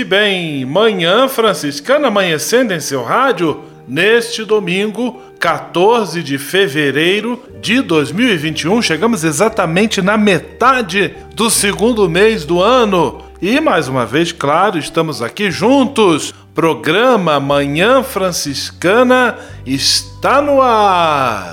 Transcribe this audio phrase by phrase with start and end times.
[0.00, 8.80] E bem, manhã franciscana amanhecendo em seu rádio neste domingo, 14 de fevereiro de 2021.
[8.80, 13.20] Chegamos exatamente na metade do segundo mês do ano.
[13.42, 16.34] E mais uma vez, claro, estamos aqui juntos.
[16.54, 21.52] Programa Manhã Franciscana está no ar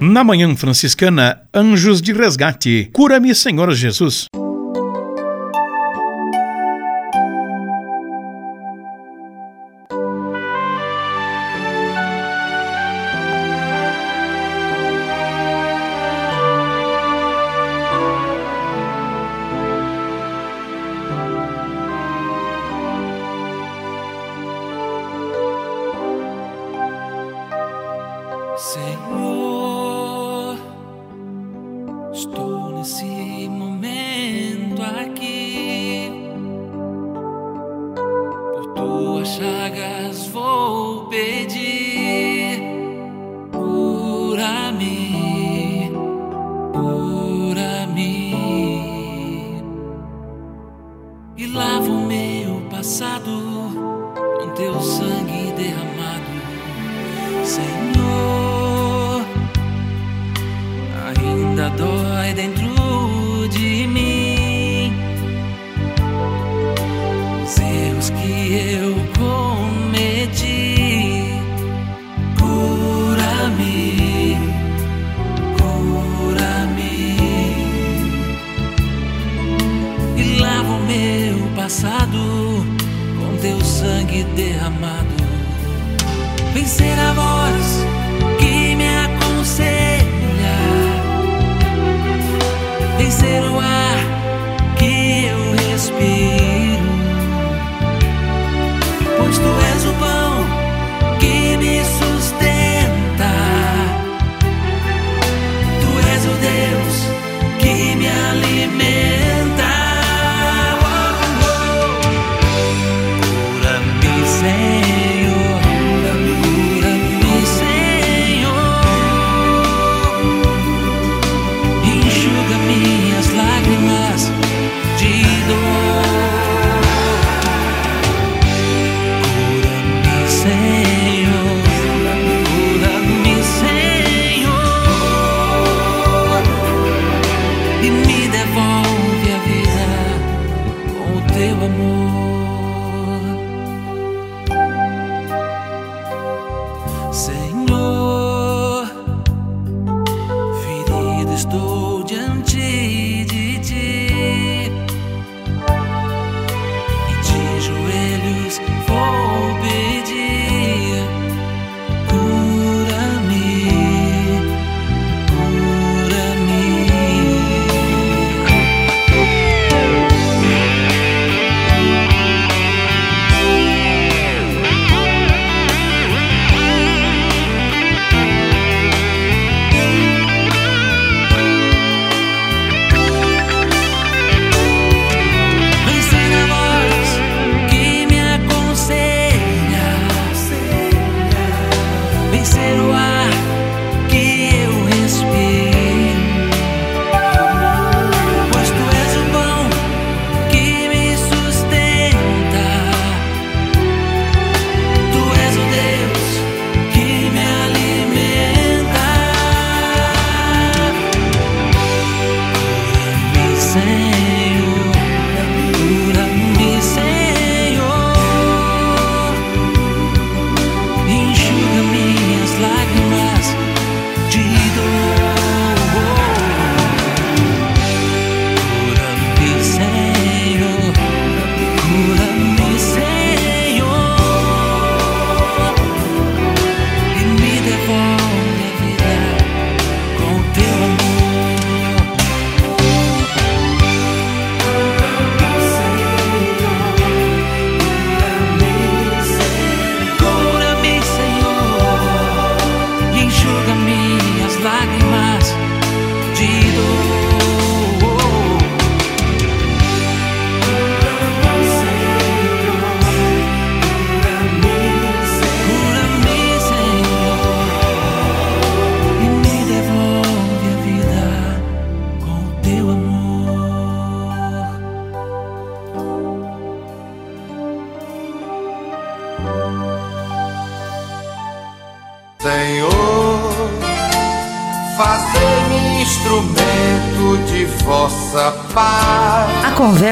[0.00, 2.88] Na manhã franciscana, Anjos de Resgate.
[2.90, 4.28] Cura-me, Senhor Jesus.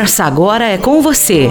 [0.09, 1.51] Conversa agora é com você,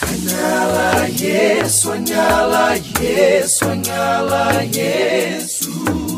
[0.00, 6.17] Sonhá-la, yes, sonhá-la, yes, sonhá-la, yes.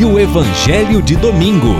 [0.00, 1.76] e o Evangelho de domingo.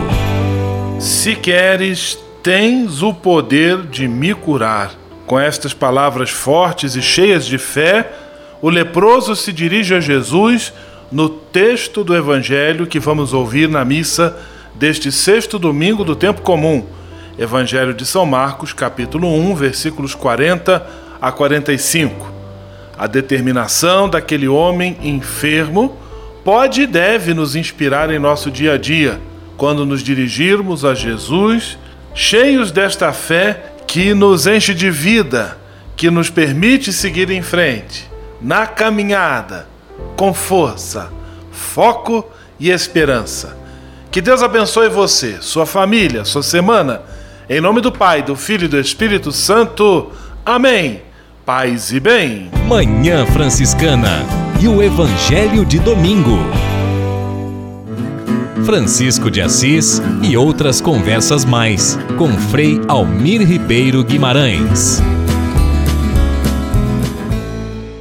[1.00, 4.90] Se queres, tens o poder de me curar.
[5.26, 8.12] Com estas palavras fortes e cheias de fé,
[8.60, 10.70] o leproso se dirige a Jesus
[11.10, 14.38] no texto do Evangelho que vamos ouvir na missa
[14.74, 16.84] deste sexto domingo do tempo comum.
[17.38, 20.86] Evangelho de São Marcos, capítulo 1, versículos 40
[21.22, 22.30] a 45.
[22.98, 25.96] A determinação daquele homem enfermo
[26.44, 29.20] pode e deve nos inspirar em nosso dia a dia,
[29.56, 31.78] quando nos dirigirmos a Jesus,
[32.14, 35.58] cheios desta fé que nos enche de vida,
[35.96, 38.08] que nos permite seguir em frente,
[38.40, 39.66] na caminhada,
[40.16, 41.12] com força,
[41.50, 42.28] foco
[42.58, 43.58] e esperança.
[44.10, 47.02] Que Deus abençoe você, sua família, sua semana.
[47.48, 50.10] Em nome do Pai, do Filho e do Espírito Santo.
[50.44, 51.02] Amém.
[51.44, 52.50] Paz e bem.
[52.68, 54.24] Manhã Franciscana
[54.60, 56.38] e o Evangelho de Domingo.
[58.64, 65.02] Francisco de Assis e outras conversas mais com Frei Almir Ribeiro Guimarães.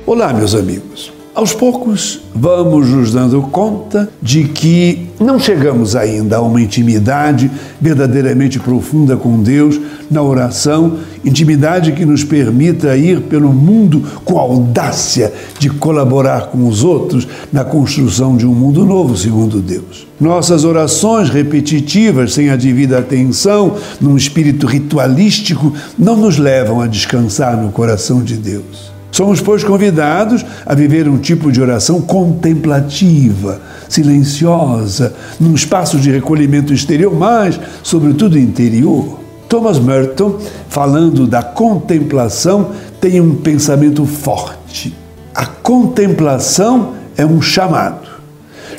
[0.06, 1.19] Olá, meus amigos.
[1.40, 8.60] Aos poucos, vamos nos dando conta de que não chegamos ainda a uma intimidade verdadeiramente
[8.60, 9.80] profunda com Deus
[10.12, 16.68] na oração, intimidade que nos permita ir pelo mundo com a audácia de colaborar com
[16.68, 20.06] os outros na construção de um mundo novo, segundo Deus.
[20.20, 27.56] Nossas orações repetitivas, sem a devida atenção, num espírito ritualístico, não nos levam a descansar
[27.56, 28.99] no coração de Deus.
[29.12, 36.74] Somos, pois, convidados a viver um tipo de oração contemplativa, silenciosa, num espaço de recolhimento
[36.74, 39.20] exterior, mas, sobretudo, interior.
[39.48, 40.38] Thomas Merton,
[40.70, 42.70] falando da contemplação,
[43.02, 44.96] tem um pensamento forte.
[45.34, 48.10] A contemplação é um chamado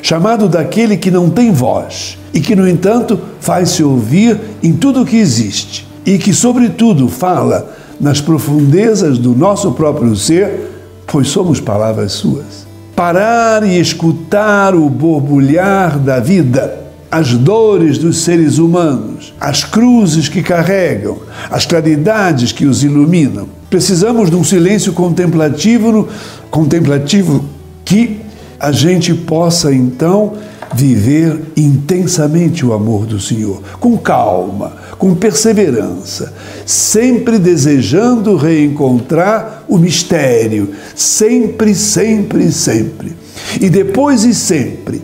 [0.01, 5.05] chamado daquele que não tem voz e que, no entanto, faz-se ouvir em tudo o
[5.05, 10.71] que existe e que, sobretudo, fala nas profundezas do nosso próprio ser,
[11.05, 12.65] pois somos palavras suas.
[12.95, 16.81] Parar e escutar o borbulhar da vida,
[17.11, 21.17] as dores dos seres humanos, as cruzes que carregam,
[21.49, 23.47] as claridades que os iluminam.
[23.69, 26.09] Precisamos de um silêncio contemplativo,
[26.49, 27.45] contemplativo
[27.85, 28.19] que
[28.59, 30.33] a gente possa então
[30.73, 36.33] viver intensamente o amor do Senhor, com calma, com perseverança,
[36.65, 43.15] sempre desejando reencontrar o mistério, sempre, sempre, sempre.
[43.59, 45.01] E depois e sempre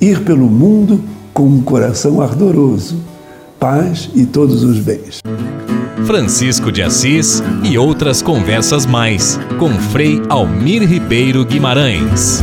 [0.00, 1.02] ir pelo mundo
[1.32, 3.14] com um coração ardoroso
[3.64, 5.20] paz e todos os bens.
[6.06, 12.42] Francisco de Assis e outras conversas mais com Frei Almir Ribeiro Guimarães.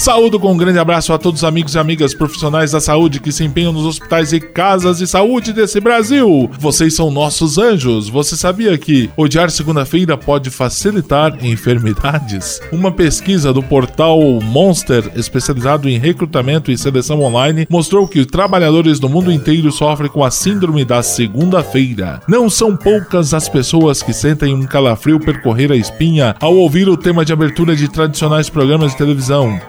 [0.00, 3.30] Saúdo com um grande abraço a todos os amigos e amigas profissionais da saúde que
[3.30, 6.50] se empenham nos hospitais e casas de saúde desse Brasil.
[6.58, 8.08] Vocês são nossos anjos.
[8.08, 12.62] Você sabia que odiar segunda-feira pode facilitar enfermidades?
[12.72, 19.06] Uma pesquisa do portal Monster, especializado em recrutamento e seleção online, mostrou que trabalhadores do
[19.06, 22.22] mundo inteiro sofrem com a síndrome da segunda-feira.
[22.26, 26.96] Não são poucas as pessoas que sentem um calafrio percorrer a espinha ao ouvir o
[26.96, 29.60] tema de abertura de tradicionais programas de televisão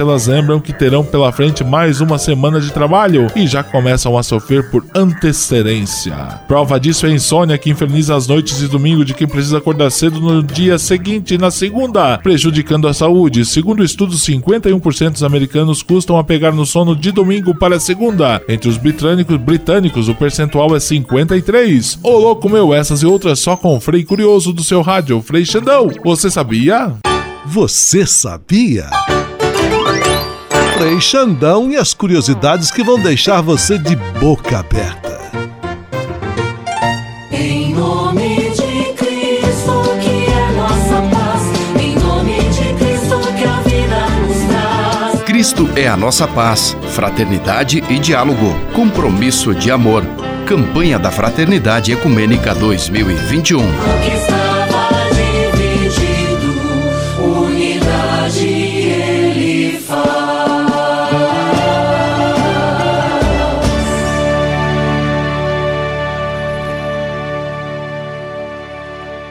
[0.00, 4.22] elas lembram que terão pela frente mais uma semana de trabalho e já começam a
[4.22, 6.14] sofrer por antecedência.
[6.46, 9.90] Prova disso é a insônia que inferniza as noites de domingo de quem precisa acordar
[9.90, 13.44] cedo no dia seguinte, na segunda, prejudicando a saúde.
[13.44, 18.42] Segundo o estudo, 51% dos americanos custam a pegar no sono de domingo para segunda.
[18.48, 21.98] Entre os britânicos, britânicos o percentual é 53.
[22.02, 25.44] Ô louco meu, essas e outras só com o Frei Curioso do seu rádio, Frei
[25.44, 25.88] Xandão.
[26.04, 26.94] Você sabia?
[27.46, 28.90] Você sabia?
[30.78, 35.18] Frei Xandão e as curiosidades que vão deixar você de boca aberta.
[37.32, 41.82] Em nome de Cristo, que é nossa paz.
[41.82, 45.22] Em nome de Cristo, que a vida nos traz.
[45.24, 50.04] Cristo é a nossa paz, fraternidade e diálogo, compromisso de amor.
[50.46, 53.58] Campanha da Fraternidade Ecumênica 2021.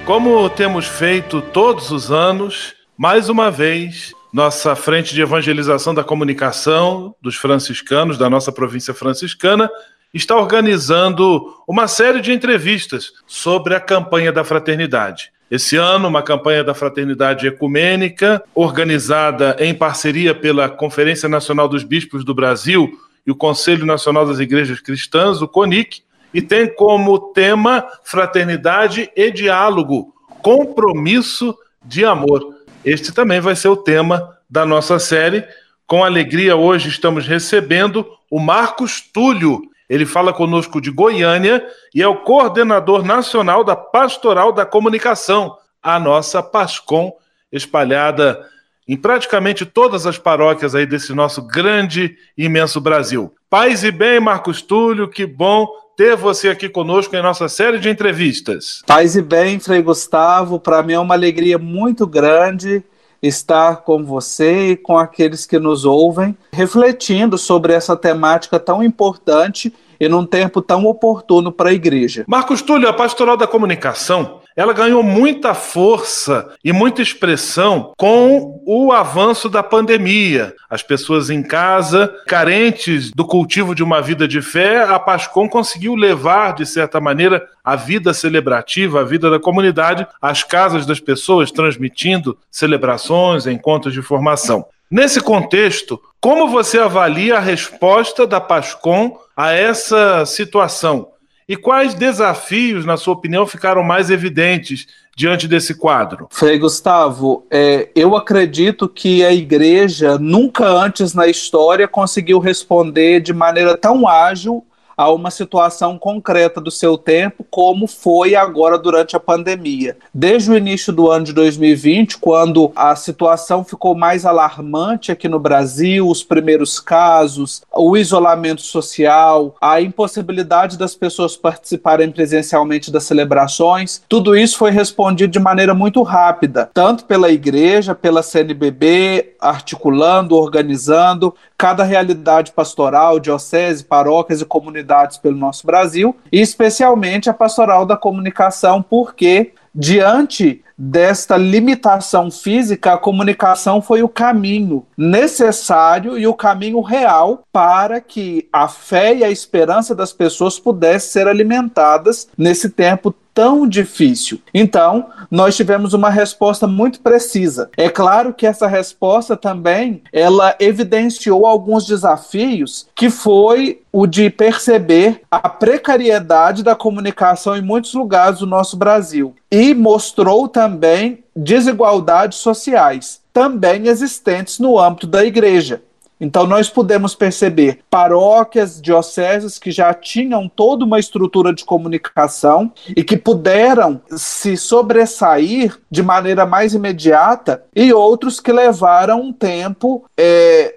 [0.07, 7.13] Como temos feito todos os anos, mais uma vez, nossa frente de evangelização da comunicação
[7.21, 9.69] dos franciscanos da nossa província franciscana
[10.13, 15.29] está organizando uma série de entrevistas sobre a campanha da fraternidade.
[15.51, 22.23] Esse ano, uma campanha da Fraternidade Ecumênica, organizada em parceria pela Conferência Nacional dos Bispos
[22.23, 22.89] do Brasil
[23.25, 26.01] e o Conselho Nacional das Igrejas Cristãs, o CONIC,
[26.33, 32.55] e tem como tema fraternidade e diálogo, compromisso de amor.
[32.83, 35.45] Este também vai ser o tema da nossa série.
[35.85, 39.61] Com alegria, hoje estamos recebendo o Marcos Túlio.
[39.89, 41.65] Ele fala conosco de Goiânia
[41.95, 47.13] e é o coordenador nacional da Pastoral da Comunicação, a nossa PASCOM,
[47.51, 48.45] espalhada
[48.87, 53.33] em praticamente todas as paróquias aí desse nosso grande e imenso Brasil.
[53.49, 57.89] Paz e bem, Marcos Túlio, que bom ter você aqui conosco em nossa série de
[57.89, 58.83] entrevistas.
[58.85, 62.83] Paz e bem, Frei Gustavo, para mim é uma alegria muito grande
[63.19, 69.73] estar com você e com aqueles que nos ouvem, refletindo sobre essa temática tão importante
[69.99, 72.25] e num tempo tão oportuno para a igreja.
[72.27, 78.91] Marcos Túlio, a Pastoral da Comunicação, ela ganhou muita força e muita expressão com o
[78.91, 80.55] avanço da pandemia.
[80.67, 85.93] As pessoas em casa, carentes do cultivo de uma vida de fé, a Pascom conseguiu
[85.93, 91.51] levar, de certa maneira, a vida celebrativa, a vida da comunidade, às casas das pessoas,
[91.51, 94.65] transmitindo celebrações, encontros de formação.
[94.89, 101.09] Nesse contexto, como você avalia a resposta da Pascom a essa situação?
[101.47, 106.27] E quais desafios, na sua opinião, ficaram mais evidentes diante desse quadro?
[106.29, 113.33] Frei Gustavo, é, eu acredito que a igreja nunca antes na história conseguiu responder de
[113.33, 114.65] maneira tão ágil
[114.97, 119.95] a uma situação concreta do seu tempo, como foi agora durante a pandemia.
[120.11, 125.39] Desde o início do ano de 2020, quando a situação ficou mais alarmante aqui no
[125.39, 134.01] Brasil, os primeiros casos, o isolamento social, a impossibilidade das pessoas participarem presencialmente das celebrações,
[134.09, 141.35] tudo isso foi respondido de maneira muito rápida, tanto pela igreja, pela CNBB, articulando, organizando
[141.55, 144.86] cada realidade pastoral, diocese, paróquias e comunidades
[145.21, 152.97] pelo nosso Brasil, e especialmente a pastoral da comunicação, porque diante desta limitação física, a
[152.97, 159.29] comunicação foi o caminho necessário e o caminho real para que a fé e a
[159.31, 164.41] esperança das pessoas pudessem ser alimentadas nesse tempo tão difícil.
[164.51, 167.69] Então, nós tivemos uma resposta muito precisa.
[167.77, 175.21] É claro que essa resposta também ela evidenciou alguns desafios, que foi o de perceber
[175.29, 183.21] a precariedade da comunicação em muitos lugares do nosso Brasil e mostrou também desigualdades sociais
[183.37, 185.83] também existentes no âmbito da igreja.
[186.19, 193.03] Então, nós podemos perceber paróquias, dioceses que já tinham toda uma estrutura de comunicação e
[193.03, 200.05] que puderam se sobressair de maneira mais imediata, e outros que levaram um tempo.
[200.17, 200.75] É,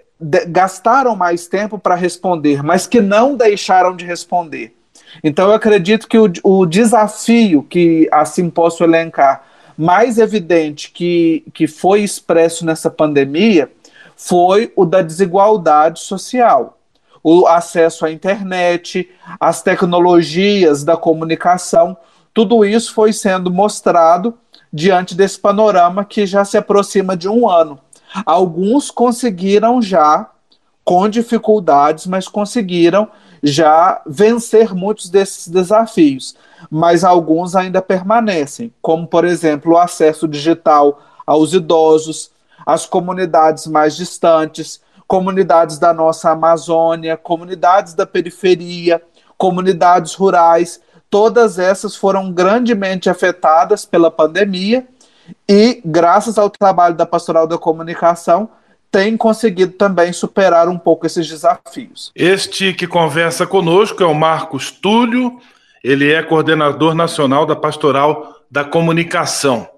[0.49, 4.75] gastaram mais tempo para responder, mas que não deixaram de responder.
[5.25, 9.45] Então, eu acredito que o, o desafio que assim posso elencar
[9.81, 13.71] mais evidente que, que foi expresso nessa pandemia
[14.23, 16.79] foi o da desigualdade social.
[17.25, 21.97] O acesso à internet, as tecnologias da comunicação,
[22.35, 24.35] tudo isso foi sendo mostrado
[24.71, 27.81] diante desse panorama que já se aproxima de um ano.
[28.27, 30.29] Alguns conseguiram já,
[30.85, 33.09] com dificuldades, mas conseguiram
[33.43, 36.37] já vencer muitos desses desafios,
[36.71, 42.31] mas alguns ainda permanecem, como, por exemplo, o acesso digital aos idosos,
[42.73, 49.03] as comunidades mais distantes, comunidades da nossa Amazônia, comunidades da periferia,
[49.37, 54.87] comunidades rurais, todas essas foram grandemente afetadas pela pandemia
[55.49, 58.49] e, graças ao trabalho da Pastoral da Comunicação,
[58.91, 62.11] tem conseguido também superar um pouco esses desafios.
[62.15, 65.39] Este que conversa conosco é o Marcos Túlio,
[65.83, 69.69] ele é coordenador nacional da Pastoral da Comunicação.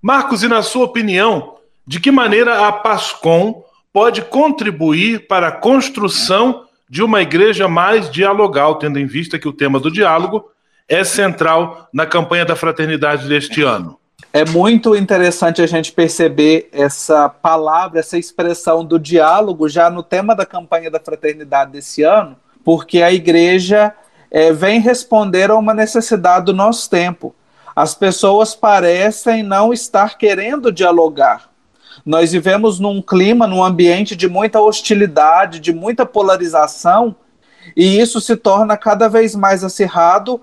[0.00, 1.57] Marcos, e na sua opinião,
[1.88, 8.74] de que maneira a PASCOM pode contribuir para a construção de uma igreja mais dialogal,
[8.74, 10.50] tendo em vista que o tema do diálogo
[10.86, 13.98] é central na campanha da fraternidade deste ano?
[14.34, 20.36] É muito interessante a gente perceber essa palavra, essa expressão do diálogo já no tema
[20.36, 23.94] da campanha da fraternidade desse ano, porque a igreja
[24.30, 27.34] é, vem responder a uma necessidade do nosso tempo.
[27.74, 31.48] As pessoas parecem não estar querendo dialogar.
[32.08, 37.14] Nós vivemos num clima, num ambiente de muita hostilidade, de muita polarização,
[37.76, 40.40] e isso se torna cada vez mais acirrado,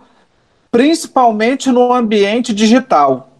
[0.70, 3.32] principalmente no ambiente digital.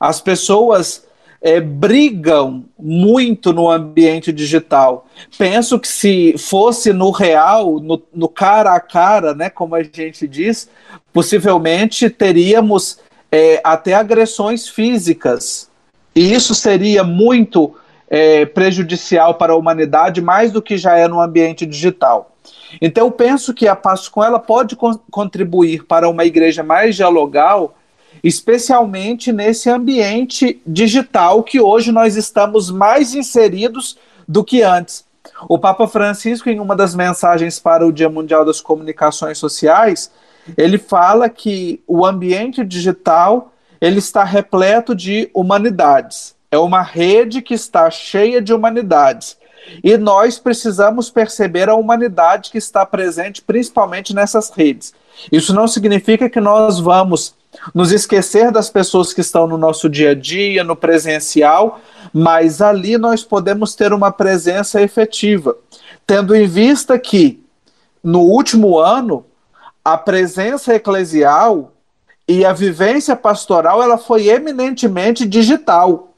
[0.00, 1.04] As pessoas
[1.42, 5.06] é, brigam muito no ambiente digital.
[5.36, 10.26] Penso que se fosse no real, no, no, cara a cara, né, como a gente
[10.26, 10.66] diz,
[11.12, 15.68] possivelmente teríamos é, até agressões físicas
[16.16, 17.74] e isso seria muito
[18.08, 22.32] é, prejudicial para a humanidade, mais do que já é no ambiente digital.
[22.80, 27.76] Então, eu penso que a Pascom ela pode con contribuir para uma igreja mais dialogal,
[28.24, 35.04] especialmente nesse ambiente digital que hoje nós estamos mais inseridos do que antes.
[35.48, 40.10] O Papa Francisco, em uma das mensagens para o Dia Mundial das Comunicações Sociais,
[40.56, 46.34] ele fala que o ambiente digital ele está repleto de humanidades.
[46.50, 49.36] É uma rede que está cheia de humanidades.
[49.82, 54.94] E nós precisamos perceber a humanidade que está presente principalmente nessas redes.
[55.30, 57.34] Isso não significa que nós vamos
[57.74, 61.80] nos esquecer das pessoas que estão no nosso dia a dia, no presencial,
[62.12, 65.56] mas ali nós podemos ter uma presença efetiva,
[66.06, 67.42] tendo em vista que
[68.02, 69.24] no último ano
[69.84, 71.72] a presença eclesial
[72.28, 76.14] e a vivência pastoral ela foi eminentemente digital.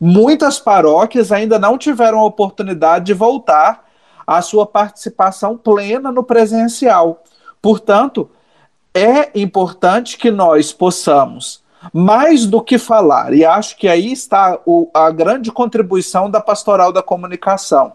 [0.00, 3.84] Muitas paróquias ainda não tiveram a oportunidade de voltar
[4.26, 7.22] à sua participação plena no presencial.
[7.60, 8.30] Portanto,
[8.94, 14.88] é importante que nós possamos, mais do que falar, e acho que aí está o,
[14.94, 17.92] a grande contribuição da pastoral da comunicação.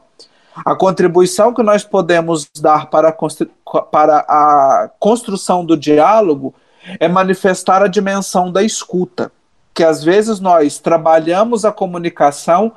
[0.63, 6.53] A contribuição que nós podemos dar para a, para a construção do diálogo
[6.99, 9.31] é manifestar a dimensão da escuta,
[9.73, 12.71] que às vezes nós trabalhamos a comunicação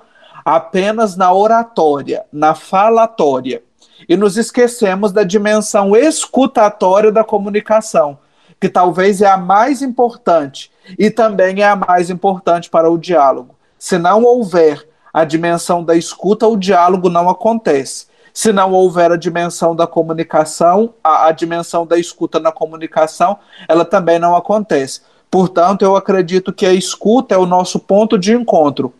[0.44, 3.62] apenas na oratória, na falatória,
[4.08, 8.18] e nos esquecemos da dimensão escutatória da comunicação,
[8.60, 13.54] que talvez é a mais importante e também é a mais importante para o diálogo.
[13.78, 18.06] Se não houver a dimensão da escuta, o diálogo não acontece.
[18.38, 23.84] Se não houver a dimensão da comunicação, a, a dimensão da escuta na comunicação, ela
[23.84, 25.00] também não acontece.
[25.28, 28.94] Portanto, eu acredito que a escuta é o nosso ponto de encontro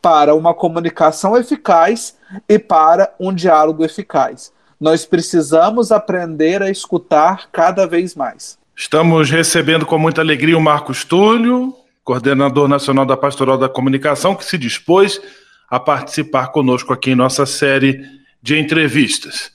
[0.00, 2.16] para uma comunicação eficaz
[2.48, 4.52] e para um diálogo eficaz.
[4.80, 8.56] Nós precisamos aprender a escutar cada vez mais.
[8.76, 14.44] Estamos recebendo com muita alegria o Marcos Túlio, coordenador nacional da Pastoral da Comunicação, que
[14.44, 15.20] se dispôs
[15.68, 19.50] a participar conosco aqui em nossa série de entrevistas.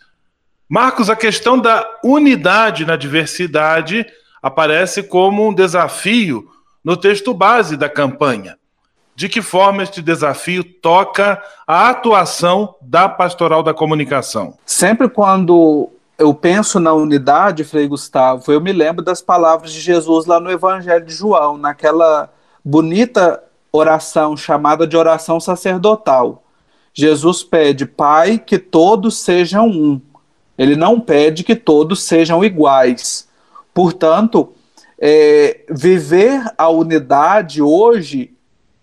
[0.67, 4.03] Marcos, a questão da unidade na diversidade
[4.41, 6.49] aparece como um desafio
[6.83, 8.57] no texto base da campanha.
[9.15, 14.57] De que forma este desafio toca a atuação da Pastoral da Comunicação?
[14.65, 20.25] Sempre quando eu penso na unidade, Frei Gustavo, eu me lembro das palavras de Jesus
[20.25, 22.33] lá no Evangelho de João, naquela
[22.65, 26.43] bonita oração chamada de oração sacerdotal.
[26.99, 30.01] Jesus pede, Pai, que todos sejam um.
[30.57, 33.25] Ele não pede que todos sejam iguais.
[33.73, 34.51] Portanto,
[34.99, 38.33] é, viver a unidade hoje,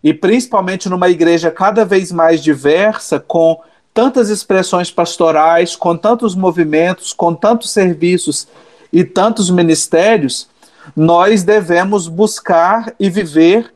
[0.03, 3.61] e principalmente numa igreja cada vez mais diversa, com
[3.93, 8.49] tantas expressões pastorais, com tantos movimentos, com tantos serviços
[8.91, 10.49] e tantos ministérios,
[10.97, 13.75] nós devemos buscar e viver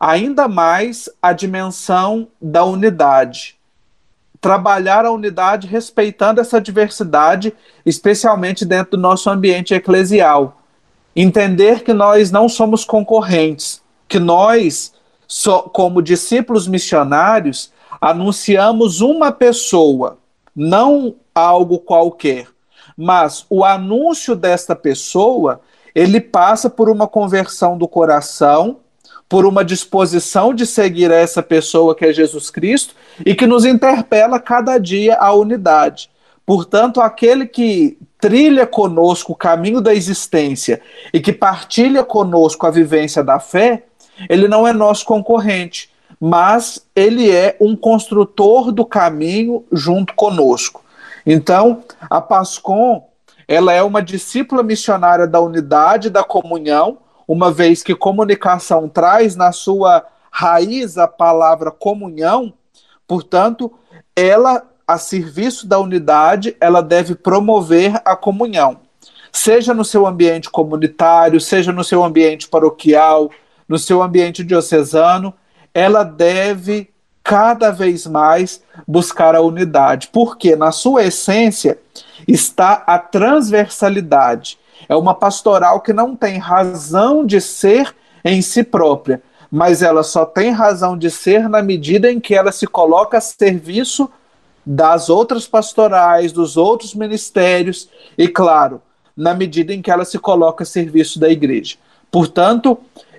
[0.00, 3.55] ainda mais a dimensão da unidade.
[4.40, 10.62] Trabalhar a unidade respeitando essa diversidade, especialmente dentro do nosso ambiente eclesial.
[11.14, 14.92] Entender que nós não somos concorrentes, que nós,
[15.72, 20.18] como discípulos missionários, anunciamos uma pessoa,
[20.54, 22.46] não algo qualquer,
[22.96, 25.60] mas o anúncio desta pessoa,
[25.94, 28.78] ele passa por uma conversão do coração,
[29.28, 34.38] por uma disposição de seguir essa pessoa que é Jesus Cristo e que nos interpela
[34.38, 36.10] cada dia à unidade.
[36.44, 40.80] Portanto, aquele que trilha conosco o caminho da existência
[41.12, 43.84] e que partilha conosco a vivência da fé,
[44.28, 50.84] ele não é nosso concorrente, mas ele é um construtor do caminho junto conosco.
[51.26, 53.08] Então, a Pascom,
[53.48, 59.52] ela é uma discípula missionária da unidade, da comunhão, uma vez que comunicação traz na
[59.52, 62.52] sua raiz a palavra comunhão,
[63.06, 63.72] portanto,
[64.14, 68.80] ela, a serviço da unidade, ela deve promover a comunhão,
[69.32, 73.30] seja no seu ambiente comunitário, seja no seu ambiente paroquial,
[73.68, 75.34] no seu ambiente diocesano,
[75.74, 76.90] ela deve
[77.26, 81.78] cada vez mais buscar a unidade, porque na sua essência
[82.26, 84.58] está a transversalidade.
[84.88, 87.94] É uma pastoral que não tem razão de ser
[88.24, 92.52] em si própria, mas ela só tem razão de ser na medida em que ela
[92.52, 94.10] se coloca a serviço
[94.64, 98.82] das outras pastorais, dos outros ministérios e, claro,
[99.16, 101.76] na medida em que ela se coloca a serviço da igreja.
[102.10, 102.78] Portanto,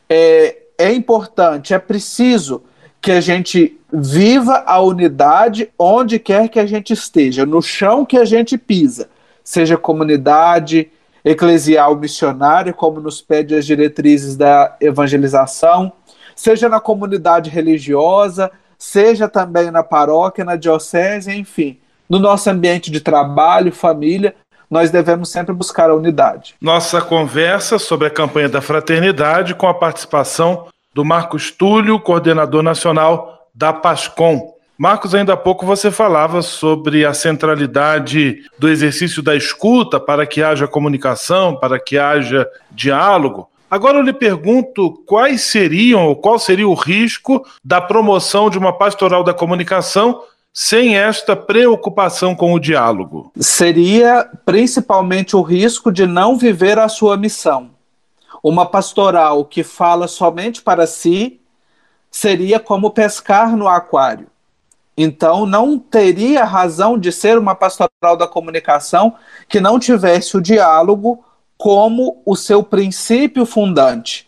[0.10, 2.62] é, é importante, é preciso
[3.01, 8.17] que a gente viva a unidade onde quer que a gente esteja, no chão que
[8.17, 9.10] a gente pisa,
[9.43, 10.91] seja comunidade
[11.28, 15.92] eclesial missionária, como nos pede as diretrizes da evangelização,
[16.36, 23.02] seja na comunidade religiosa, seja também na paróquia, na diocese, enfim, no nosso ambiente de
[23.02, 24.36] trabalho, família,
[24.70, 26.56] nós devemos sempre buscar a unidade.
[26.62, 33.50] Nossa conversa sobre a campanha da fraternidade com a participação do Marcos Túlio, coordenador nacional
[33.54, 34.57] da PASCOM.
[34.78, 40.44] Marcos, ainda há pouco você falava sobre a centralidade do exercício da escuta para que
[40.44, 43.50] haja comunicação, para que haja diálogo.
[43.72, 48.72] Agora eu lhe pergunto quais seriam ou qual seria o risco da promoção de uma
[48.72, 50.22] pastoral da comunicação
[50.54, 53.32] sem esta preocupação com o diálogo?
[53.40, 57.72] Seria principalmente o risco de não viver a sua missão.
[58.44, 61.42] Uma pastoral que fala somente para si
[62.12, 64.28] seria como pescar no aquário.
[64.98, 69.14] Então, não teria razão de ser uma pastoral da comunicação
[69.48, 71.24] que não tivesse o diálogo
[71.56, 74.28] como o seu princípio fundante.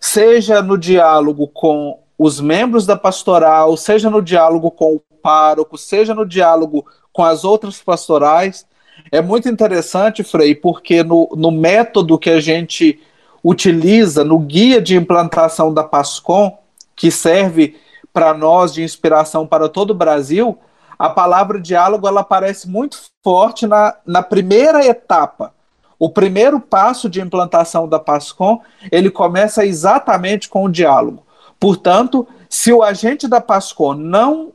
[0.00, 6.14] Seja no diálogo com os membros da pastoral, seja no diálogo com o pároco, seja
[6.14, 8.66] no diálogo com as outras pastorais.
[9.12, 12.98] É muito interessante, Frei, porque no, no método que a gente
[13.44, 16.56] utiliza, no guia de implantação da PASCOM,
[16.96, 17.76] que serve
[18.18, 20.58] para nós de inspiração para todo o Brasil,
[20.98, 25.54] a palavra diálogo ela aparece muito forte na, na primeira etapa.
[26.00, 31.24] O primeiro passo de implantação da PASCOM, ele começa exatamente com o diálogo.
[31.60, 34.50] Portanto, se o agente da PASCOM não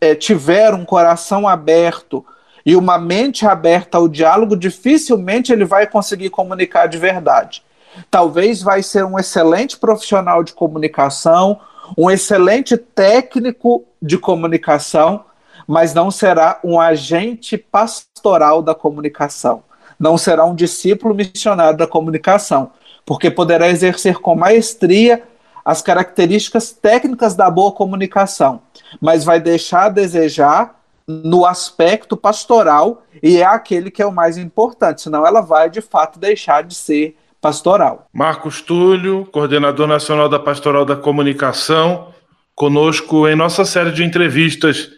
[0.00, 2.26] é, tiver um coração aberto
[2.64, 7.62] e uma mente aberta ao diálogo, dificilmente ele vai conseguir comunicar de verdade.
[8.10, 11.60] Talvez vai ser um excelente profissional de comunicação,
[11.96, 15.24] um excelente técnico de comunicação,
[15.66, 19.62] mas não será um agente pastoral da comunicação.
[19.98, 22.70] não será um discípulo missionário da comunicação,
[23.04, 25.22] porque poderá exercer com maestria
[25.64, 28.60] as características técnicas da boa comunicação,
[29.00, 34.36] mas vai deixar a desejar no aspecto pastoral e é aquele que é o mais
[34.36, 38.08] importante, senão ela vai de fato deixar de ser pastoral.
[38.12, 42.12] Marcos Túlio, coordenador nacional da Pastoral da Comunicação,
[42.54, 44.90] conosco em nossa série de entrevistas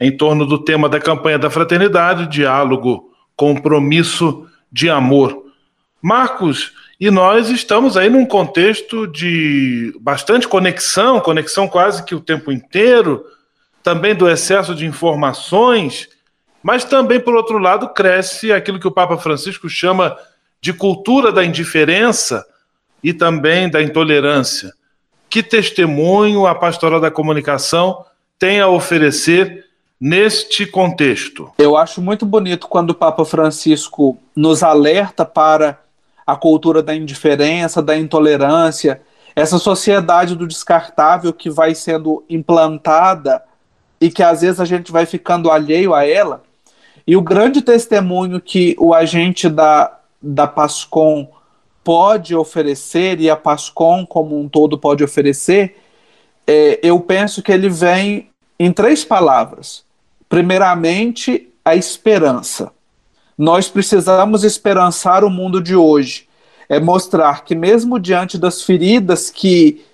[0.00, 5.44] em torno do tema da campanha da fraternidade, diálogo, compromisso de amor.
[6.00, 12.50] Marcos, e nós estamos aí num contexto de bastante conexão, conexão quase que o tempo
[12.50, 13.24] inteiro,
[13.82, 16.08] também do excesso de informações,
[16.62, 20.16] mas também, por outro lado, cresce aquilo que o Papa Francisco chama
[20.60, 22.44] de cultura da indiferença
[23.02, 24.72] e também da intolerância.
[25.28, 28.04] Que testemunho a pastoral da comunicação
[28.38, 29.66] tem a oferecer
[30.00, 31.50] neste contexto?
[31.58, 35.78] Eu acho muito bonito quando o Papa Francisco nos alerta para
[36.26, 39.00] a cultura da indiferença, da intolerância,
[39.34, 43.42] essa sociedade do descartável que vai sendo implantada
[44.00, 46.42] e que às vezes a gente vai ficando alheio a ela.
[47.06, 51.28] E o grande testemunho que o agente da, da PASCOM
[51.82, 55.76] pode oferecer, e a PASCOM como um todo pode oferecer,
[56.46, 59.84] é, eu penso que ele vem em três palavras.
[60.28, 62.72] Primeiramente, a esperança.
[63.36, 66.28] Nós precisamos esperançar o mundo de hoje.
[66.68, 69.84] É mostrar que, mesmo diante das feridas que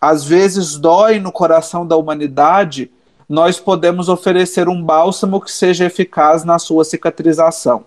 [0.00, 2.90] às vezes doem no coração da humanidade,
[3.28, 7.84] nós podemos oferecer um bálsamo que seja eficaz na sua cicatrização.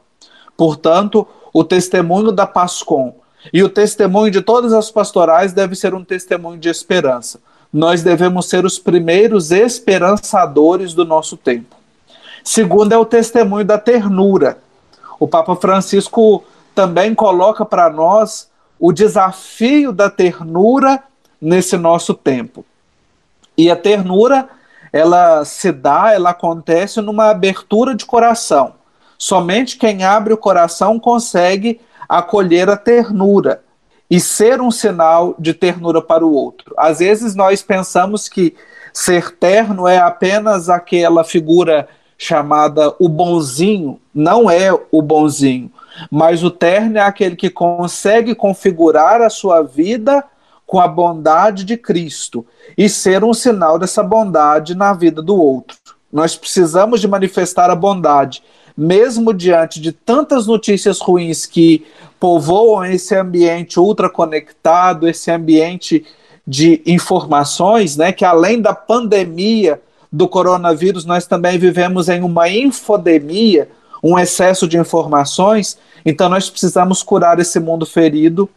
[0.58, 3.16] Portanto, o testemunho da Pascom
[3.54, 7.40] e o testemunho de todas as pastorais deve ser um testemunho de esperança.
[7.72, 11.76] Nós devemos ser os primeiros esperançadores do nosso tempo.
[12.44, 14.58] Segundo é o testemunho da ternura.
[15.20, 21.04] O Papa Francisco também coloca para nós o desafio da ternura
[21.40, 22.66] nesse nosso tempo.
[23.58, 24.48] E a ternura,
[24.92, 28.79] ela se dá, ela acontece numa abertura de coração.
[29.22, 33.62] Somente quem abre o coração consegue acolher a ternura
[34.10, 36.74] e ser um sinal de ternura para o outro.
[36.78, 38.56] Às vezes nós pensamos que
[38.94, 45.70] ser terno é apenas aquela figura chamada o bonzinho, não é o bonzinho,
[46.10, 50.24] mas o terno é aquele que consegue configurar a sua vida
[50.66, 52.46] com a bondade de Cristo
[52.78, 55.78] e ser um sinal dessa bondade na vida do outro.
[56.12, 58.44] Nós precisamos de manifestar a bondade,
[58.80, 61.86] mesmo diante de tantas notícias ruins que
[62.18, 66.06] povoam esse ambiente ultraconectado, esse ambiente
[66.48, 73.70] de informações, né, que além da pandemia do coronavírus, nós também vivemos em uma infodemia,
[74.02, 78.50] um excesso de informações, então nós precisamos curar esse mundo ferido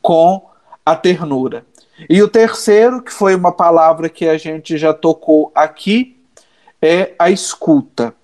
[0.00, 0.42] com
[0.86, 1.66] a ternura.
[2.08, 6.16] E o terceiro, que foi uma palavra que a gente já tocou aqui,
[6.80, 8.14] é a escuta.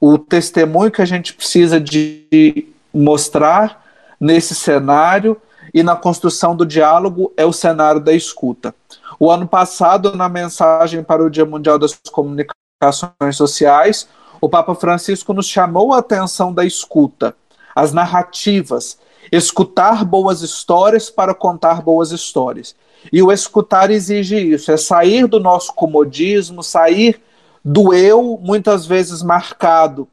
[0.00, 3.84] O testemunho que a gente precisa de mostrar
[4.20, 5.40] nesse cenário
[5.72, 8.74] e na construção do diálogo é o cenário da escuta.
[9.18, 14.08] O ano passado, na mensagem para o Dia Mundial das Comunicações Sociais,
[14.40, 17.34] o Papa Francisco nos chamou a atenção da escuta,
[17.74, 18.98] as narrativas,
[19.32, 22.74] escutar boas histórias para contar boas histórias.
[23.12, 27.20] E o escutar exige isso, é sair do nosso comodismo, sair
[27.64, 30.08] do eu, muitas vezes marcado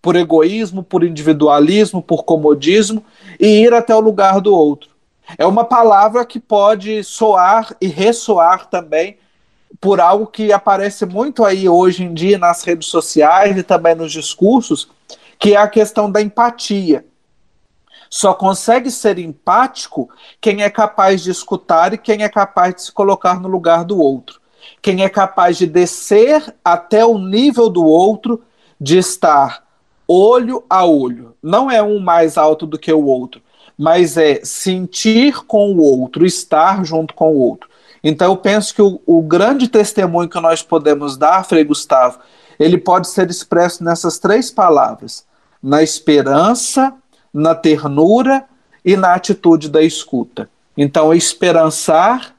[0.00, 3.04] por egoísmo, por individualismo, por comodismo,
[3.40, 4.90] e ir até o lugar do outro.
[5.36, 9.18] É uma palavra que pode soar e ressoar também
[9.80, 14.12] por algo que aparece muito aí hoje em dia nas redes sociais e também nos
[14.12, 14.88] discursos,
[15.38, 17.04] que é a questão da empatia.
[18.08, 20.08] Só consegue ser empático
[20.40, 23.98] quem é capaz de escutar e quem é capaz de se colocar no lugar do
[23.98, 24.40] outro.
[24.80, 28.42] Quem é capaz de descer até o nível do outro,
[28.80, 29.64] de estar
[30.06, 31.34] olho a olho.
[31.42, 33.40] Não é um mais alto do que o outro,
[33.76, 37.68] mas é sentir com o outro, estar junto com o outro.
[38.02, 42.20] Então eu penso que o, o grande testemunho que nós podemos dar, Frei Gustavo,
[42.58, 45.26] ele pode ser expresso nessas três palavras:
[45.62, 46.94] na esperança,
[47.32, 48.44] na ternura
[48.84, 50.48] e na atitude da escuta.
[50.76, 52.34] Então, esperançar,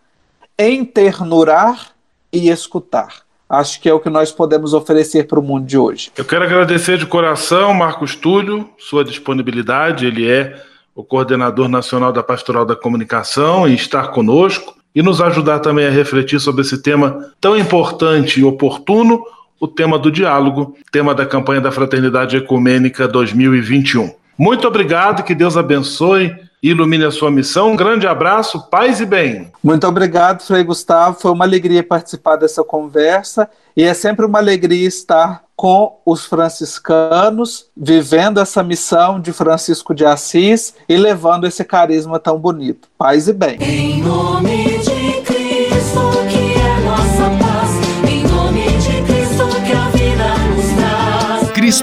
[0.58, 1.97] enternurar
[2.32, 3.28] e escutar.
[3.50, 6.12] Acho que é o que nós podemos oferecer para o mundo de hoje.
[6.18, 10.06] Eu quero agradecer de coração, Marcos Túlio, sua disponibilidade.
[10.06, 10.62] Ele é
[10.94, 15.92] o coordenador nacional da Pastoral da Comunicação, e estar conosco e nos ajudar também a
[15.92, 19.24] refletir sobre esse tema tão importante e oportuno,
[19.60, 24.12] o tema do diálogo, tema da campanha da Fraternidade Ecumênica 2021.
[24.36, 27.72] Muito obrigado, que Deus abençoe ilumine a sua missão.
[27.72, 29.52] Um grande abraço, paz e bem.
[29.64, 31.20] Muito obrigado, Frei Gustavo.
[31.20, 37.66] Foi uma alegria participar dessa conversa e é sempre uma alegria estar com os franciscanos,
[37.76, 42.88] vivendo essa missão de Francisco de Assis e levando esse carisma tão bonito.
[42.98, 43.58] Paz e bem.
[43.60, 44.97] Em nome de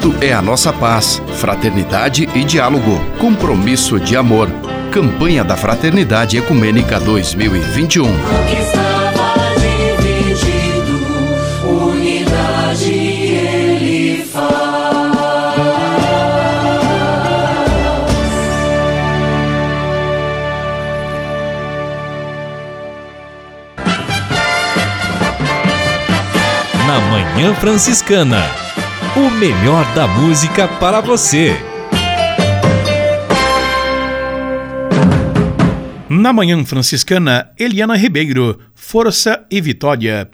[0.05, 4.51] Cristo é a nossa paz, fraternidade e diálogo, compromisso de amor.
[4.93, 8.05] Campanha da Fraternidade Ecumênica 2021.
[8.05, 8.09] O
[8.47, 9.55] que estava
[9.97, 11.01] dividido,
[11.67, 14.45] unidade ele faz.
[26.87, 28.63] Na Manhã Franciscana.
[29.16, 31.55] O melhor da música para você.
[36.09, 40.29] Na Manhã Franciscana, Eliana Ribeiro, Força e Vitória.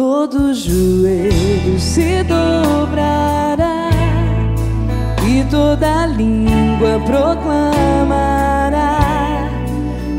[0.00, 3.90] Todo joelho se dobrará
[5.28, 8.70] e toda língua proclamará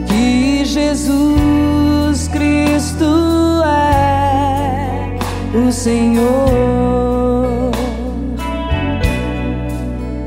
[0.08, 5.18] que Jesus Cristo é
[5.58, 7.72] o Senhor.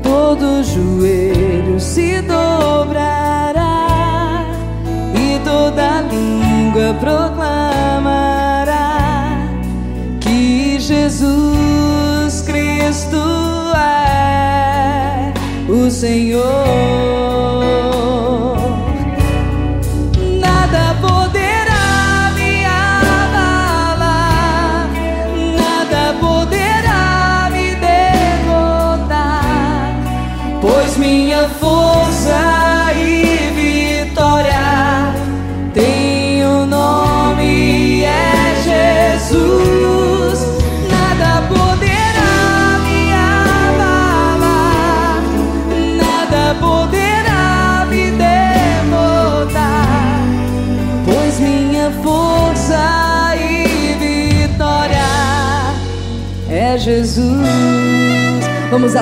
[0.03, 3.63] Todo joelho se dobrará
[5.15, 7.54] e toda língua proclamará
[11.07, 13.21] Jesus Cristo
[13.77, 15.31] é
[15.69, 17.24] o Senhor.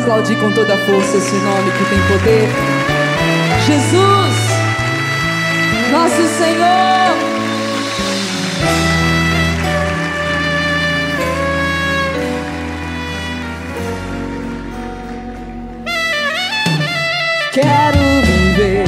[0.03, 2.49] Aplaudir com toda a força esse nome que tem poder.
[3.65, 4.35] Jesus,
[5.91, 6.83] nosso Senhor.
[17.53, 18.85] Quero viver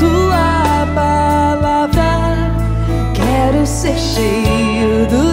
[0.00, 2.50] tua palavra,
[3.14, 5.29] quero ser cheio do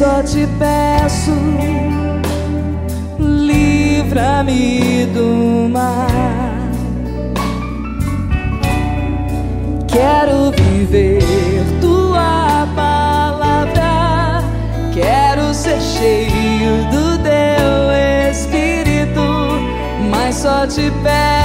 [0.00, 1.30] só te peço,
[3.18, 6.08] livra-me do mar.
[9.86, 11.22] Quero viver
[11.82, 14.42] tua palavra,
[14.94, 17.92] quero ser cheio do teu
[18.30, 19.20] espírito,
[20.10, 21.39] mas só te peço,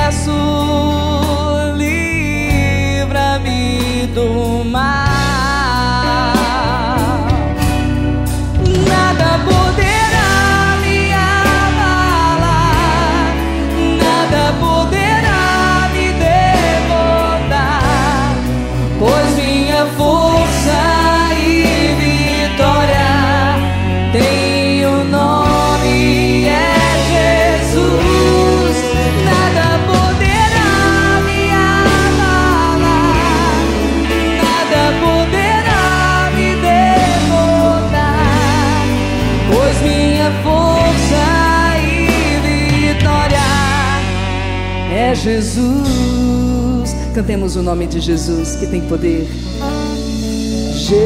[45.25, 46.95] Jesus.
[47.15, 49.27] Cantemos o nome de Jesus que tem poder.
[50.75, 50.99] Jesus,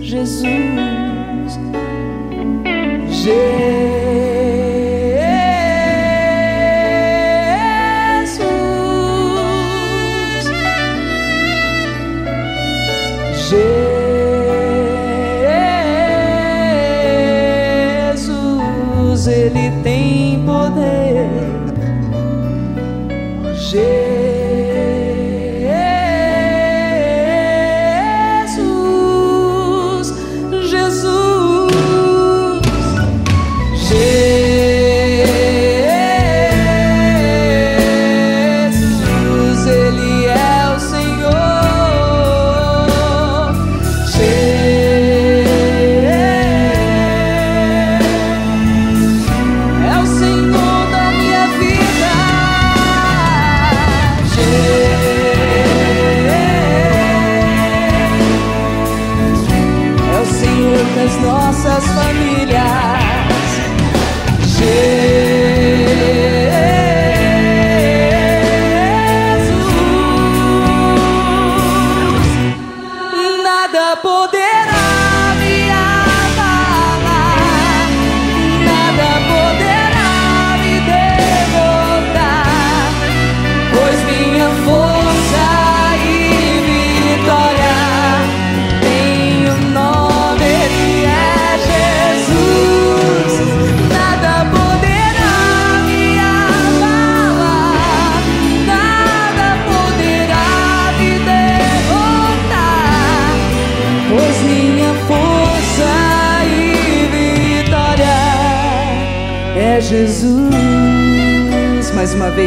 [0.00, 1.58] Jesus,
[3.10, 3.63] Jesus.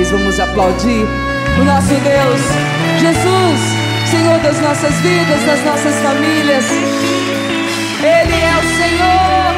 [0.07, 1.05] Vez vamos aplaudir
[1.59, 2.41] o nosso Deus,
[2.99, 3.59] Jesus,
[4.09, 6.65] Senhor das nossas vidas, das nossas famílias.
[7.99, 9.55] Ele é o Senhor.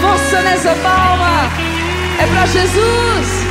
[0.00, 1.50] Força nessa palma.
[2.20, 3.45] É para Jesus.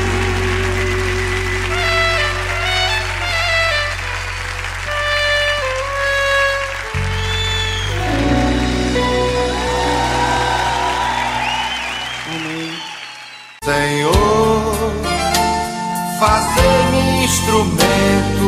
[17.96, 18.35] Instrumento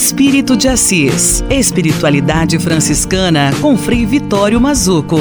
[0.00, 1.42] Espírito de Assis.
[1.50, 5.18] Espiritualidade franciscana com Frei Vitório Mazuco.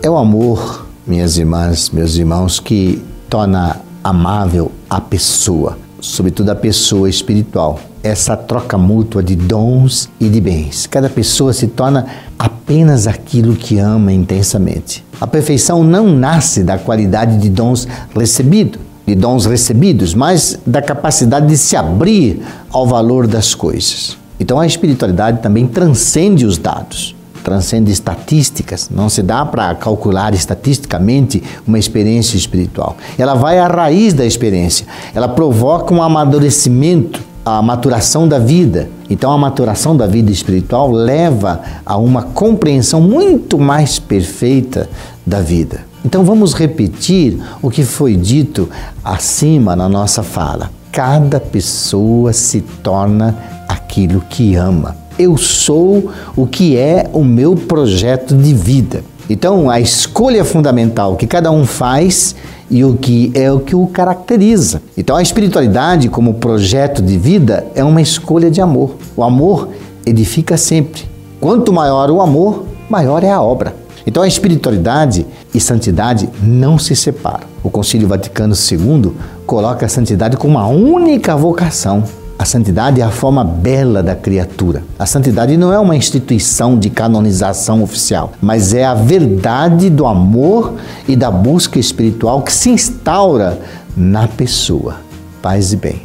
[0.00, 7.10] É o amor, minhas irmãs, meus irmãos, que torna amável a pessoa, sobretudo a pessoa
[7.10, 7.80] espiritual.
[8.00, 10.86] Essa troca mútua de dons e de bens.
[10.86, 12.06] Cada pessoa se torna
[12.38, 15.04] apenas aquilo que ama intensamente.
[15.20, 21.46] A perfeição não nasce da qualidade de dons recebidos de dons recebidos, mas da capacidade
[21.46, 24.16] de se abrir ao valor das coisas.
[24.38, 28.88] Então a espiritualidade também transcende os dados, transcende estatísticas.
[28.90, 32.96] Não se dá para calcular estatisticamente uma experiência espiritual.
[33.18, 34.86] Ela vai à raiz da experiência.
[35.14, 38.88] Ela provoca um amadurecimento, a maturação da vida.
[39.10, 44.88] Então a maturação da vida espiritual leva a uma compreensão muito mais perfeita
[45.26, 45.91] da vida.
[46.04, 48.68] Então vamos repetir o que foi dito
[49.04, 50.70] acima na nossa fala.
[50.90, 53.36] Cada pessoa se torna
[53.68, 54.96] aquilo que ama.
[55.18, 59.04] Eu sou o que é o meu projeto de vida.
[59.30, 62.34] Então a escolha fundamental que cada um faz
[62.68, 64.82] e o que é o que o caracteriza.
[64.96, 68.96] Então a espiritualidade como projeto de vida é uma escolha de amor.
[69.16, 69.68] O amor
[70.04, 71.02] edifica sempre.
[71.40, 73.81] Quanto maior o amor, maior é a obra.
[74.06, 77.46] Então a espiritualidade e santidade não se separam.
[77.62, 79.12] O Concílio Vaticano II
[79.46, 82.04] coloca a santidade como uma única vocação.
[82.38, 84.82] A santidade é a forma bela da criatura.
[84.98, 90.74] A santidade não é uma instituição de canonização oficial, mas é a verdade do amor
[91.06, 93.60] e da busca espiritual que se instaura
[93.96, 94.96] na pessoa.
[95.40, 96.02] Paz e bem.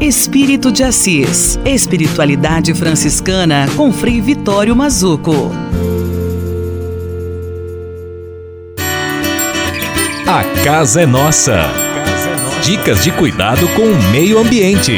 [0.00, 1.58] Espírito de Assis.
[1.64, 5.50] Espiritualidade franciscana com Frei Vitório Mazuco.
[10.26, 11.64] A casa é nossa.
[12.62, 14.92] Dicas de cuidado com o meio ambiente.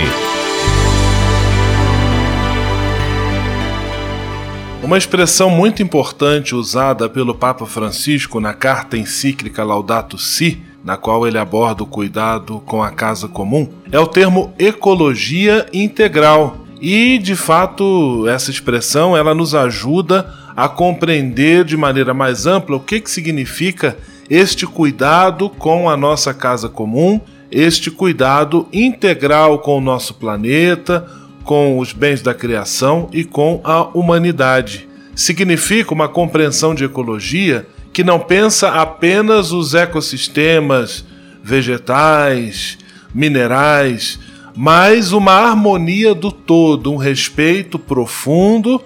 [4.85, 11.27] Uma expressão muito importante usada pelo Papa Francisco na carta encíclica Laudato Si, na qual
[11.27, 17.35] ele aborda o cuidado com a casa comum, é o termo ecologia integral, E, de
[17.35, 23.11] fato, essa expressão ela nos ajuda a compreender de maneira mais ampla o que, que
[23.11, 23.97] significa
[24.29, 27.21] este cuidado com a nossa casa comum,
[27.51, 31.07] este cuidado integral com o nosso planeta,
[31.45, 34.89] com os bens da criação e com a humanidade.
[35.15, 41.05] Significa uma compreensão de ecologia que não pensa apenas os ecossistemas
[41.43, 42.77] vegetais,
[43.15, 44.19] minerais,
[44.55, 48.83] mas uma harmonia do todo, um respeito profundo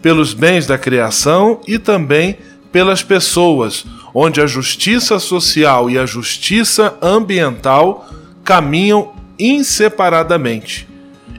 [0.00, 2.38] pelos bens da criação e também
[2.70, 3.84] pelas pessoas,
[4.14, 8.08] onde a justiça social e a justiça ambiental
[8.44, 10.88] caminham inseparadamente.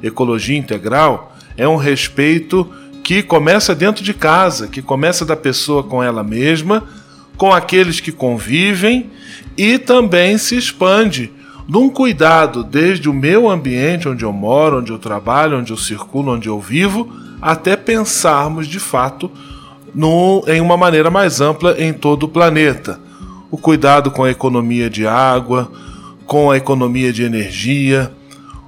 [0.03, 2.69] Ecologia integral é um respeito
[3.01, 6.84] que começa dentro de casa, que começa da pessoa com ela mesma,
[7.38, 9.09] com aqueles que convivem
[9.57, 11.32] e também se expande
[11.67, 16.34] num cuidado desde o meu ambiente onde eu moro, onde eu trabalho, onde eu circulo,
[16.34, 17.11] onde eu vivo,
[17.41, 19.32] até pensarmos de fato
[20.47, 22.99] em uma maneira mais ampla em todo o planeta.
[23.49, 25.71] O cuidado com a economia de água,
[26.25, 28.11] com a economia de energia,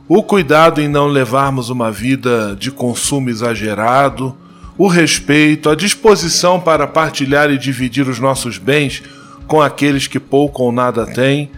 [0.07, 4.33] o cuidado em não levarmos uma vida de consumo exagerado,
[4.77, 9.03] o respeito, a disposição para partilhar e dividir os nossos bens
[9.47, 11.51] com aqueles que pouco ou nada têm.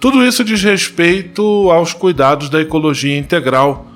[0.00, 3.86] Tudo isso diz respeito aos cuidados da ecologia integral.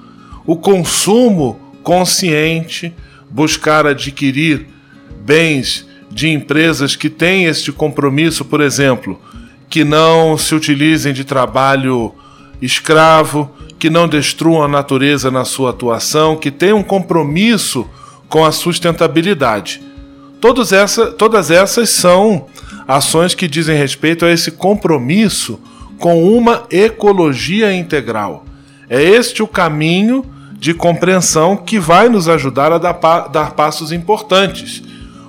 [0.47, 2.95] O consumo consciente,
[3.29, 4.78] buscar adquirir
[5.29, 9.21] bens de empresas que têm este compromisso, por exemplo,
[9.69, 12.15] que não se utilizem de trabalho
[12.63, 17.87] escravo, que não destruam a natureza na sua atuação, que tenham um compromisso
[18.27, 19.83] com a sustentabilidade.
[20.41, 22.47] Todas, essa, todas essas são
[22.87, 25.61] ações que dizem respeito a esse compromisso
[25.99, 28.47] com uma ecologia integral.
[28.89, 30.25] É este o caminho
[30.55, 32.95] de compreensão que vai nos ajudar a dar,
[33.29, 34.83] dar passos importantes.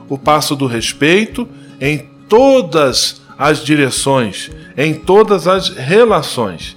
[0.10, 1.48] O passo do respeito
[1.80, 6.76] em todas as direções, em todas as relações.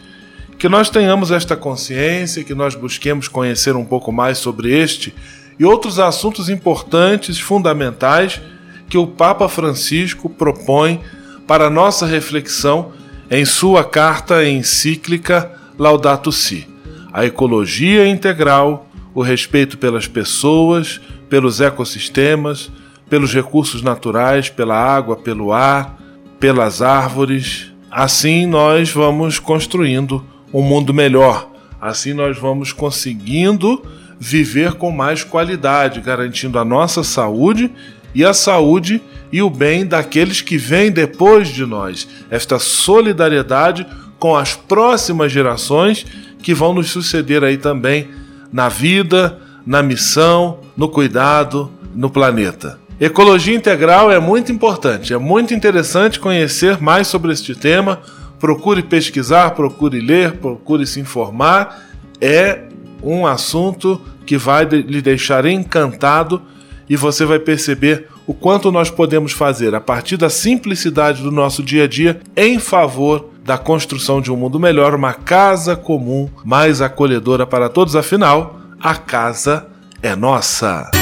[0.58, 5.12] Que nós tenhamos esta consciência, que nós busquemos conhecer um pouco mais sobre este
[5.58, 8.40] e outros assuntos importantes, fundamentais,
[8.88, 11.00] que o Papa Francisco propõe
[11.46, 12.92] para nossa reflexão
[13.30, 16.68] em sua carta encíclica Laudato Si.
[17.12, 22.70] A ecologia integral, o respeito pelas pessoas, pelos ecossistemas,
[23.12, 25.98] pelos recursos naturais, pela água, pelo ar,
[26.40, 27.70] pelas árvores.
[27.90, 31.46] Assim nós vamos construindo um mundo melhor.
[31.78, 33.84] Assim nós vamos conseguindo
[34.18, 37.70] viver com mais qualidade, garantindo a nossa saúde
[38.14, 42.08] e a saúde e o bem daqueles que vêm depois de nós.
[42.30, 43.86] Esta solidariedade
[44.18, 46.06] com as próximas gerações
[46.42, 48.08] que vão nos suceder aí também
[48.50, 52.80] na vida, na missão, no cuidado, no planeta.
[53.04, 57.98] Ecologia integral é muito importante, é muito interessante conhecer mais sobre este tema.
[58.38, 61.82] Procure pesquisar, procure ler, procure se informar.
[62.20, 62.60] É
[63.02, 66.42] um assunto que vai lhe deixar encantado
[66.88, 71.60] e você vai perceber o quanto nós podemos fazer a partir da simplicidade do nosso
[71.60, 76.80] dia a dia em favor da construção de um mundo melhor, uma casa comum mais
[76.80, 77.96] acolhedora para todos.
[77.96, 79.66] Afinal, a casa
[80.00, 81.01] é nossa.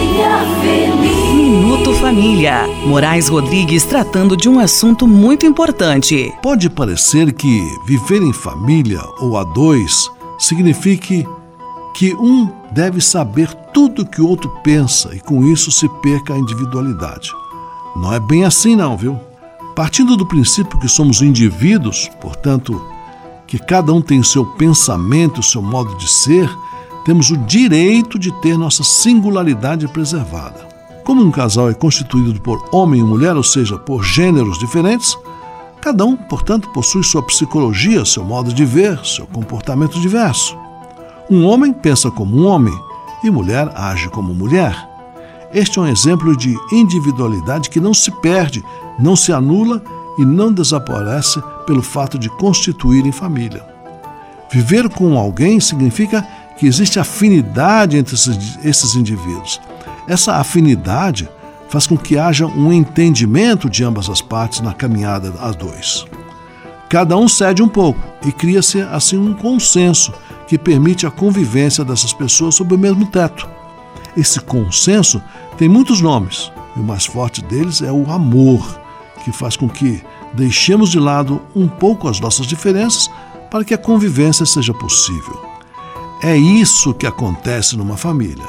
[1.33, 2.67] Minuto Família.
[2.85, 6.33] Moraes Rodrigues tratando de um assunto muito importante.
[6.41, 11.25] Pode parecer que viver em família ou a dois signifique
[11.93, 16.37] que um deve saber tudo que o outro pensa e com isso se perca a
[16.37, 17.31] individualidade.
[17.95, 19.19] Não é bem assim, não, viu?
[19.75, 22.81] Partindo do princípio que somos indivíduos, portanto,
[23.47, 26.49] que cada um tem o seu pensamento, o seu modo de ser,
[27.05, 30.69] temos o direito de ter nossa singularidade preservada.
[31.03, 35.17] Como um casal é constituído por homem e mulher, ou seja, por gêneros diferentes,
[35.81, 40.55] cada um, portanto, possui sua psicologia, seu modo de ver, seu comportamento diverso.
[41.29, 42.73] Um homem pensa como um homem
[43.23, 44.75] e mulher age como mulher.
[45.53, 48.63] Este é um exemplo de individualidade que não se perde,
[48.99, 49.81] não se anula
[50.17, 53.65] e não desaparece pelo fato de constituírem família.
[54.51, 56.27] Viver com alguém significa
[56.61, 59.59] que existe afinidade entre esses indivíduos.
[60.07, 61.27] Essa afinidade
[61.67, 66.05] faz com que haja um entendimento de ambas as partes na caminhada a dois.
[66.87, 70.13] Cada um cede um pouco e cria-se assim um consenso
[70.45, 73.49] que permite a convivência dessas pessoas sob o mesmo teto.
[74.15, 75.19] Esse consenso
[75.57, 78.79] tem muitos nomes e o mais forte deles é o amor,
[79.25, 80.03] que faz com que
[80.35, 83.09] deixemos de lado um pouco as nossas diferenças
[83.49, 85.50] para que a convivência seja possível.
[86.23, 88.45] É isso que acontece numa família.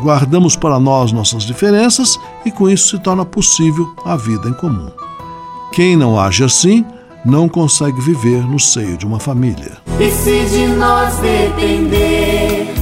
[0.00, 4.90] Guardamos para nós nossas diferenças e com isso se torna possível a vida em comum.
[5.72, 6.84] Quem não age assim
[7.24, 9.78] não consegue viver no seio de uma família.
[9.98, 12.72] E se de nós depender,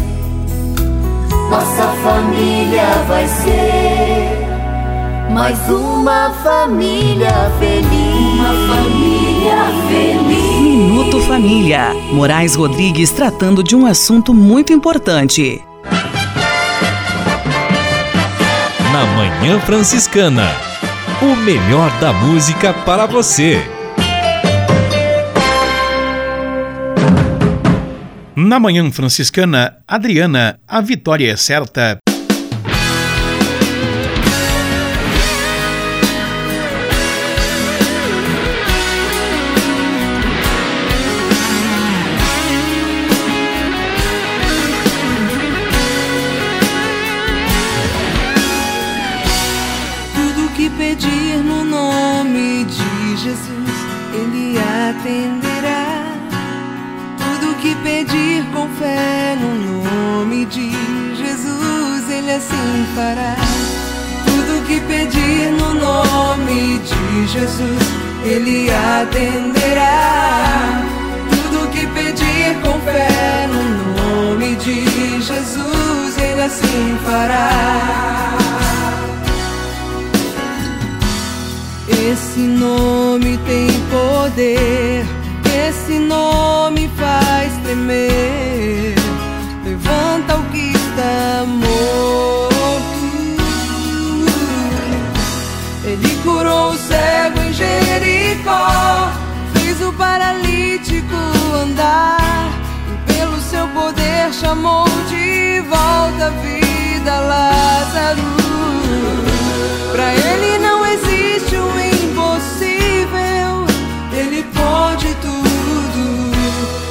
[1.50, 4.48] nossa família vai ser
[5.32, 8.34] mais uma família feliz.
[8.34, 9.27] Uma família.
[10.60, 11.94] Minuto Família.
[12.12, 15.62] Moraes Rodrigues tratando de um assunto muito importante.
[18.92, 20.48] Na Manhã Franciscana.
[21.22, 23.60] O melhor da música para você.
[28.34, 31.98] Na Manhã Franciscana, Adriana, a vitória é certa.
[67.38, 67.86] Jesus,
[68.24, 70.82] Ele atenderá.
[71.30, 73.62] Tudo que pedir com fé no
[74.02, 78.36] nome de Jesus, Ele assim fará.
[81.88, 85.06] Esse nome tem poder,
[85.68, 88.96] esse nome faz tremer.
[89.64, 92.27] Levanta o que está morto.
[98.48, 99.12] Jericó,
[99.54, 101.14] fez o paralítico
[101.62, 102.50] andar.
[102.90, 108.22] E pelo seu poder chamou de volta a vida Lázaro.
[109.92, 113.66] Pra ele não existe o impossível,
[114.12, 116.32] ele pode tudo.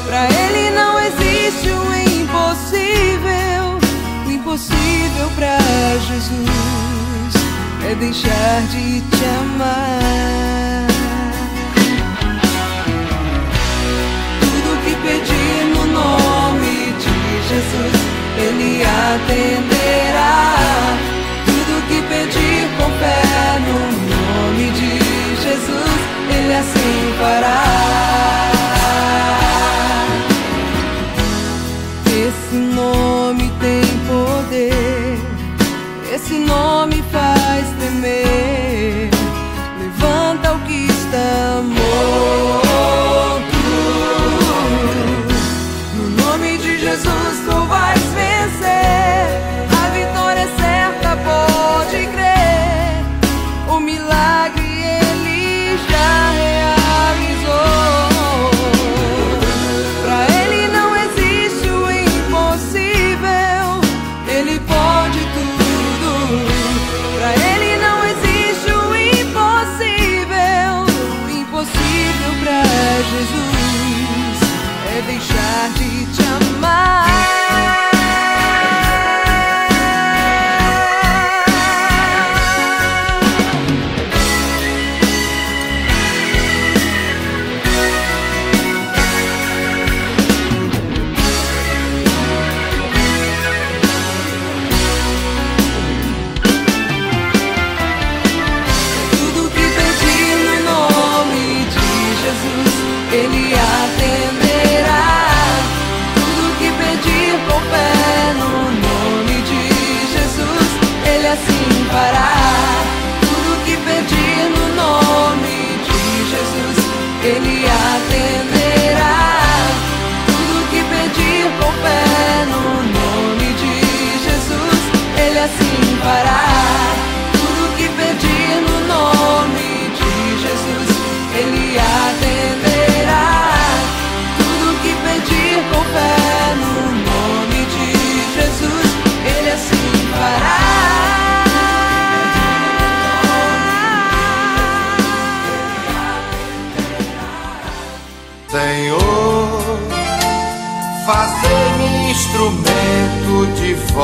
[0.05, 3.79] Pra ele não existe o impossível,
[4.25, 5.57] o impossível pra
[6.07, 7.33] Jesus
[7.89, 10.76] é deixar de te amar.
[18.97, 20.55] atenderá
[21.45, 23.21] tudo que pedir com fé
[23.67, 23.79] no
[24.13, 24.91] nome de
[25.43, 26.01] Jesus,
[26.35, 28.46] Ele assim fará.
[46.87, 49.27] Jesus, tu vais vencer.
[49.83, 52.26] A vitória é certa, pode crer.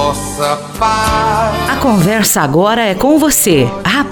[0.03, 1.69] De vossa paz.
[1.69, 3.69] A conversa agora é com você,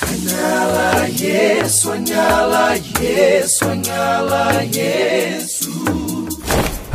[0.00, 6.05] Anyala Yesu, anyala Yesu, anyala Yesu.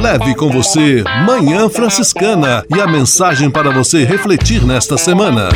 [0.00, 5.48] Leve com você Manhã Franciscana e a mensagem para você refletir nesta semana.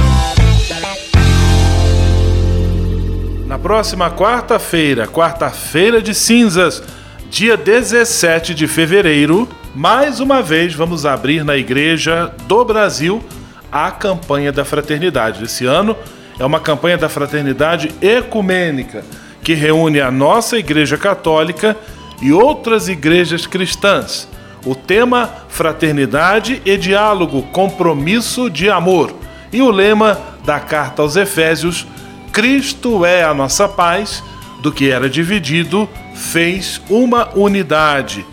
[3.46, 6.82] Na próxima quarta-feira, quarta-feira de cinzas,
[7.28, 13.22] dia 17 de fevereiro, mais uma vez vamos abrir na Igreja do Brasil
[13.70, 15.44] a campanha da fraternidade.
[15.44, 15.94] Esse ano
[16.38, 19.04] é uma campanha da fraternidade ecumênica
[19.44, 21.76] que reúne a nossa Igreja Católica
[22.20, 24.28] e outras igrejas cristãs.
[24.64, 29.14] O tema Fraternidade e Diálogo, Compromisso de Amor.
[29.52, 31.86] E o lema da carta aos Efésios:
[32.32, 34.22] Cristo é a nossa paz,
[34.60, 38.24] do que era dividido, fez uma unidade.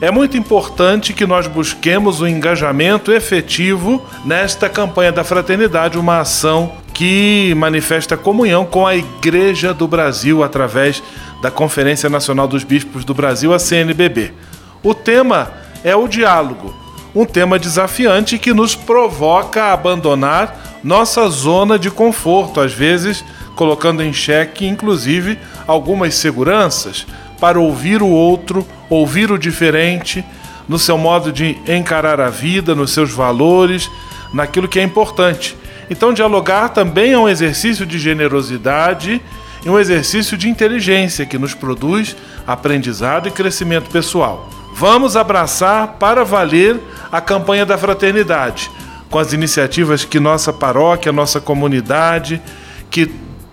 [0.00, 6.83] É muito importante que nós busquemos o engajamento efetivo nesta campanha da fraternidade, uma ação
[6.94, 11.02] que manifesta comunhão com a Igreja do Brasil através
[11.42, 14.32] da Conferência Nacional dos Bispos do Brasil, a CNBB.
[14.82, 15.50] O tema
[15.82, 16.74] é o diálogo,
[17.12, 23.24] um tema desafiante que nos provoca a abandonar nossa zona de conforto, às vezes
[23.56, 27.06] colocando em xeque, inclusive, algumas seguranças
[27.40, 30.24] para ouvir o outro, ouvir o diferente,
[30.68, 33.90] no seu modo de encarar a vida, nos seus valores,
[34.32, 35.56] naquilo que é importante.
[35.90, 39.20] Então, dialogar também é um exercício de generosidade
[39.64, 42.16] e um exercício de inteligência que nos produz
[42.46, 44.48] aprendizado e crescimento pessoal.
[44.74, 46.80] Vamos abraçar para valer
[47.10, 48.70] a campanha da fraternidade,
[49.08, 52.42] com as iniciativas que nossa paróquia, nossa comunidade,
[52.90, 53.10] que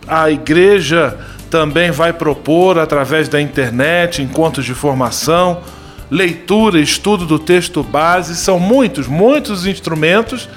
[0.08, 1.18] a igreja
[1.50, 5.62] também vai propor através da internet, encontros de formação,
[6.10, 10.50] leitura, estudo do texto base, são muitos, muitos instrumentos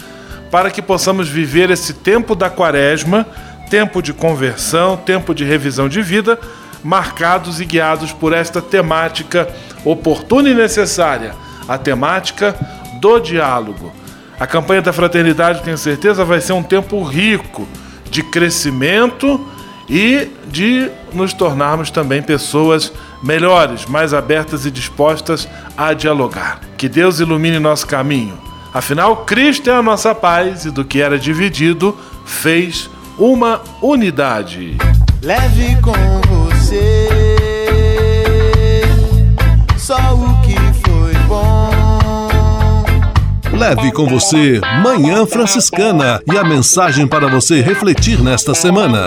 [0.55, 3.27] para que possamos viver esse tempo da quaresma,
[3.69, 6.39] tempo de conversão, tempo de revisão de vida,
[6.81, 9.49] marcados e guiados por esta temática
[9.85, 11.35] oportuna e necessária,
[11.67, 12.55] a temática
[13.01, 13.93] do diálogo.
[14.39, 17.67] A campanha da fraternidade, tenho certeza, vai ser um tempo rico
[18.09, 19.45] de crescimento
[19.91, 22.93] e de nos tornarmos também pessoas
[23.25, 26.61] melhores, mais abertas e dispostas a dialogar.
[26.77, 28.44] Que Deus ilumine nosso caminho.
[28.75, 31.97] Afinal, Cristo é a nossa paz e do que era dividido
[32.27, 34.77] fez uma unidade.
[35.23, 35.93] Leve com
[36.29, 37.09] você
[39.79, 41.71] só o que foi bom.
[43.57, 49.07] Leve com você Manhã Franciscana e a mensagem para você refletir nesta semana.